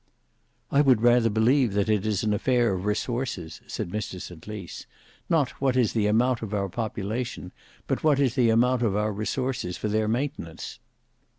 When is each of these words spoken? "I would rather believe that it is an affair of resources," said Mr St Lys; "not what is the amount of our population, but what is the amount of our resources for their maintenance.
"I 0.71 0.81
would 0.81 1.03
rather 1.03 1.29
believe 1.29 1.73
that 1.73 1.87
it 1.87 2.07
is 2.07 2.23
an 2.23 2.33
affair 2.33 2.73
of 2.73 2.85
resources," 2.85 3.61
said 3.67 3.91
Mr 3.91 4.19
St 4.19 4.47
Lys; 4.47 4.87
"not 5.29 5.51
what 5.61 5.77
is 5.77 5.93
the 5.93 6.07
amount 6.07 6.41
of 6.41 6.55
our 6.55 6.69
population, 6.69 7.51
but 7.85 8.03
what 8.03 8.19
is 8.19 8.33
the 8.33 8.49
amount 8.49 8.81
of 8.81 8.95
our 8.95 9.11
resources 9.13 9.77
for 9.77 9.89
their 9.89 10.07
maintenance. 10.07 10.79